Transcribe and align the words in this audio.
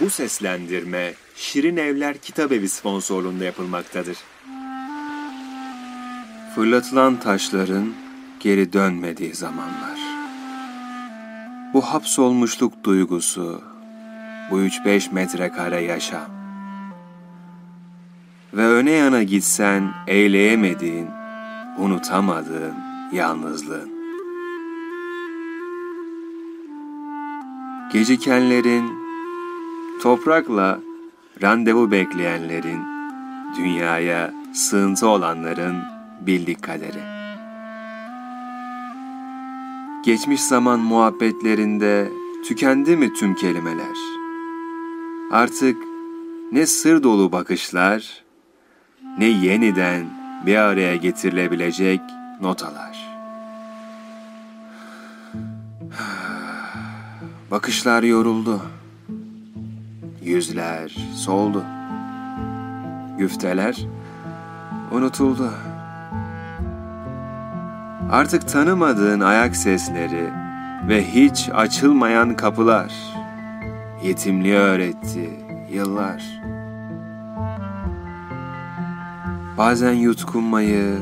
Bu 0.00 0.10
seslendirme 0.10 1.14
Şirin 1.36 1.76
Evler 1.76 2.18
Kitabevi 2.18 2.68
sponsorluğunda 2.68 3.44
yapılmaktadır. 3.44 4.16
Fırlatılan 6.54 7.20
taşların 7.20 7.92
geri 8.40 8.72
dönmediği 8.72 9.34
zamanlar. 9.34 9.98
Bu 11.74 11.80
hapsolmuşluk 11.80 12.84
duygusu, 12.84 13.62
bu 14.50 14.60
üç 14.60 14.84
beş 14.84 15.12
metrekare 15.12 15.80
yaşam. 15.80 16.30
Ve 18.54 18.66
öne 18.66 18.90
yana 18.90 19.22
gitsen 19.22 19.92
eyleyemediğin, 20.06 21.08
unutamadığın 21.78 22.74
yalnızlığın. 23.12 23.90
Gecikenlerin, 27.92 29.09
toprakla 30.00 30.80
randevu 31.42 31.90
bekleyenlerin, 31.90 32.80
dünyaya 33.56 34.34
sığıntı 34.54 35.08
olanların 35.08 35.76
bildik 36.20 36.62
kaderi. 36.62 37.02
Geçmiş 40.04 40.40
zaman 40.40 40.80
muhabbetlerinde 40.80 42.08
tükendi 42.44 42.96
mi 42.96 43.14
tüm 43.14 43.34
kelimeler? 43.34 43.96
Artık 45.30 45.76
ne 46.52 46.66
sır 46.66 47.02
dolu 47.02 47.32
bakışlar, 47.32 48.24
ne 49.18 49.26
yeniden 49.26 50.06
bir 50.46 50.56
araya 50.56 50.96
getirilebilecek 50.96 52.00
notalar. 52.40 53.10
Bakışlar 57.50 58.02
yoruldu. 58.02 58.60
Yüzler 60.22 60.96
soldu. 61.14 61.64
Güfteler 63.18 63.76
unutuldu. 64.92 65.50
Artık 68.10 68.48
tanımadığın 68.48 69.20
ayak 69.20 69.56
sesleri 69.56 70.30
ve 70.88 71.04
hiç 71.04 71.48
açılmayan 71.54 72.36
kapılar 72.36 72.92
yetimliği 74.02 74.54
öğretti 74.54 75.30
yıllar. 75.72 76.22
Bazen 79.58 79.92
yutkunmayı, 79.92 80.98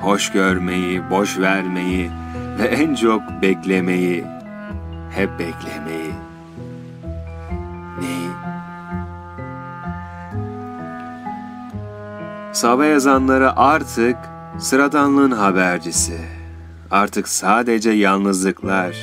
hoş 0.00 0.32
görmeyi, 0.32 1.10
boş 1.10 1.38
vermeyi 1.38 2.10
ve 2.58 2.66
en 2.66 2.94
çok 2.94 3.22
beklemeyi, 3.42 4.24
hep 5.10 5.30
beklemeyi. 5.38 6.12
Neyi? 8.00 8.31
Sabah 12.52 12.86
yazanları 12.86 13.56
artık 13.56 14.16
sıradanlığın 14.58 15.30
habercisi. 15.30 16.20
Artık 16.90 17.28
sadece 17.28 17.90
yalnızlıklar, 17.90 18.96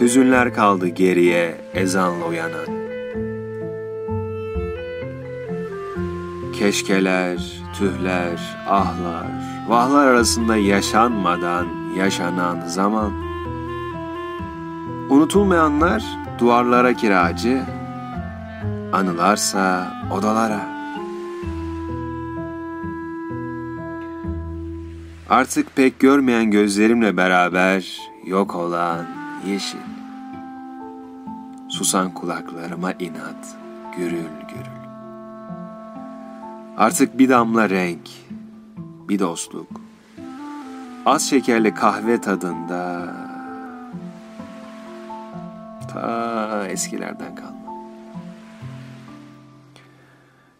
hüzünler 0.00 0.54
kaldı 0.54 0.88
geriye 0.88 1.60
ezanla 1.74 2.26
uyanan. 2.26 2.66
Keşkeler, 6.58 7.62
tühler, 7.78 8.40
ahlar, 8.68 9.26
vahlar 9.68 10.06
arasında 10.06 10.56
yaşanmadan 10.56 11.66
yaşanan 11.98 12.66
zaman. 12.66 13.12
Unutulmayanlar 15.10 16.04
duvarlara 16.38 16.94
kiracı, 16.94 17.62
anılarsa 18.92 19.92
odalara. 20.10 20.71
Artık 25.32 25.76
pek 25.76 26.00
görmeyen 26.00 26.50
gözlerimle 26.50 27.16
beraber 27.16 28.00
yok 28.26 28.54
olan 28.54 29.06
yeşil. 29.46 29.78
Susan 31.68 32.14
kulaklarıma 32.14 32.92
inat, 32.92 33.56
gürül 33.96 34.24
gürül. 34.48 34.82
Artık 36.76 37.18
bir 37.18 37.28
damla 37.28 37.70
renk, 37.70 38.10
bir 39.08 39.18
dostluk. 39.18 39.68
Az 41.06 41.30
şekerli 41.30 41.74
kahve 41.74 42.20
tadında 42.20 43.14
ta 45.92 46.66
eskilerden 46.68 47.34
kalma. 47.34 47.86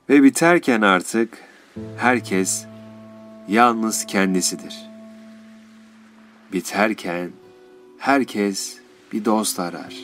Ve 0.08 0.22
biterken 0.22 0.82
artık 0.82 1.38
herkes 1.96 2.71
yalnız 3.48 4.06
kendisidir. 4.06 4.76
Biterken 6.52 7.30
herkes 7.98 8.78
bir 9.12 9.24
dost 9.24 9.60
arar. 9.60 9.94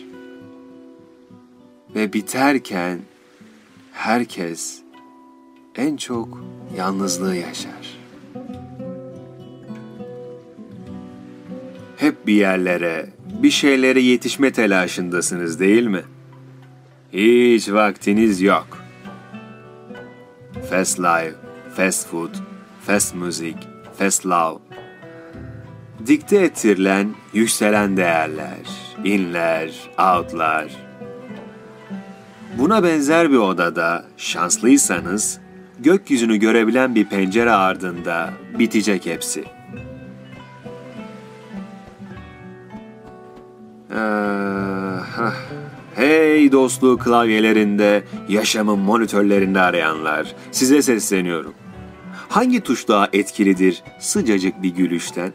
Ve 1.94 2.12
biterken 2.12 3.00
herkes 3.92 4.82
en 5.76 5.96
çok 5.96 6.44
yalnızlığı 6.76 7.36
yaşar. 7.36 7.98
Hep 11.96 12.26
bir 12.26 12.34
yerlere, 12.34 13.06
bir 13.42 13.50
şeylere 13.50 14.00
yetişme 14.00 14.52
telaşındasınız 14.52 15.60
değil 15.60 15.86
mi? 15.86 16.02
Hiç 17.12 17.70
vaktiniz 17.70 18.42
yok. 18.42 18.78
Fast 20.70 21.00
life, 21.00 21.34
fast 21.76 22.08
food, 22.08 22.34
fast 22.86 24.26
love. 24.26 24.58
Dikte 26.06 26.36
ettirilen 26.36 27.08
yükselen 27.32 27.96
değerler, 27.96 28.58
inler, 29.04 29.90
outlar. 29.98 30.66
Buna 32.58 32.82
benzer 32.82 33.30
bir 33.30 33.36
odada 33.36 34.04
şanslıysanız 34.16 35.40
gökyüzünü 35.78 36.36
görebilen 36.36 36.94
bir 36.94 37.04
pencere 37.04 37.50
ardında 37.50 38.30
bitecek 38.58 39.06
hepsi. 39.06 39.44
Hey 45.94 46.52
dostluğu 46.52 46.98
klavyelerinde, 46.98 48.04
yaşamın 48.28 48.78
monitörlerinde 48.78 49.60
arayanlar, 49.60 50.34
size 50.52 50.82
sesleniyorum. 50.82 51.54
Hangi 52.28 52.60
tuş 52.60 52.88
daha 52.88 53.08
etkilidir 53.12 53.82
sıcacık 53.98 54.62
bir 54.62 54.74
gülüşten? 54.74 55.32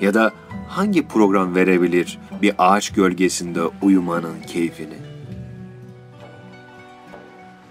Ya 0.00 0.14
da 0.14 0.32
hangi 0.68 1.08
program 1.08 1.54
verebilir 1.54 2.18
bir 2.42 2.54
ağaç 2.58 2.92
gölgesinde 2.92 3.60
uyumanın 3.82 4.42
keyfini? 4.46 4.96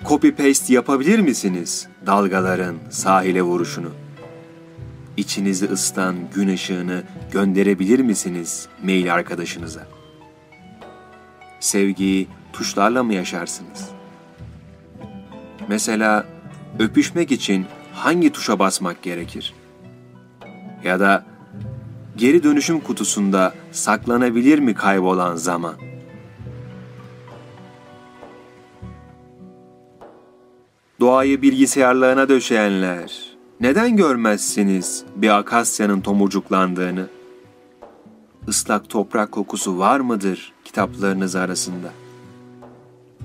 Copy 0.07 0.29
paste 0.29 0.73
yapabilir 0.73 1.19
misiniz 1.19 1.87
dalgaların 2.05 2.75
sahile 2.89 3.41
vuruşunu? 3.41 3.89
İçinizi 5.17 5.65
ısıtan 5.65 6.15
gün 6.35 6.47
ışığını 6.47 7.03
gönderebilir 7.31 7.99
misiniz 7.99 8.67
mail 8.83 9.13
arkadaşınıza? 9.13 9.87
Sevgiyi 11.59 12.27
tuşlarla 12.53 13.03
mı 13.03 13.13
yaşarsınız? 13.13 13.89
Mesela 15.67 16.25
öpüşmek 16.79 17.31
için 17.31 17.65
hangi 17.93 18.31
tuşa 18.31 18.59
basmak 18.59 19.03
gerekir? 19.03 19.53
Ya 20.83 20.99
da 20.99 21.25
geri 22.17 22.43
dönüşüm 22.43 22.79
kutusunda 22.79 23.53
saklanabilir 23.71 24.59
mi 24.59 24.73
kaybolan 24.73 25.35
zaman? 25.35 25.75
Doğayı 30.99 31.41
bilgisayarlarına 31.41 32.29
döşeyenler, 32.29 33.35
neden 33.59 33.97
görmezsiniz 33.97 35.03
bir 35.15 35.37
akasyanın 35.37 36.01
tomurcuklandığını? 36.01 37.07
Islak 38.47 38.89
toprak 38.89 39.31
kokusu 39.31 39.77
var 39.79 39.99
mıdır 39.99 40.53
kitaplarınız 40.65 41.35
arasında? 41.35 41.91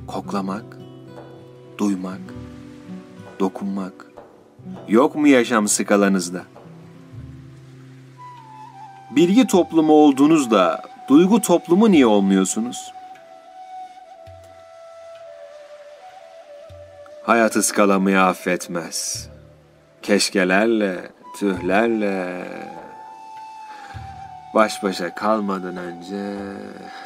Koklamak, 0.06 0.78
duymak, 1.78 2.20
dokunmak, 3.40 4.07
yok 4.88 5.14
mu 5.14 5.28
yaşam 5.28 5.68
skalanızda? 5.68 6.42
Bilgi 9.10 9.46
toplumu 9.46 9.92
olduğunuzda 9.92 10.82
duygu 11.08 11.40
toplumu 11.40 11.90
niye 11.90 12.06
olmuyorsunuz? 12.06 12.92
Hayat 17.22 17.56
ıskalamayı 17.56 18.20
affetmez. 18.20 19.28
Keşkelerle, 20.02 21.10
tühlerle 21.38 22.44
baş 24.54 24.82
başa 24.82 25.14
kalmadan 25.14 25.76
önce 25.76 26.36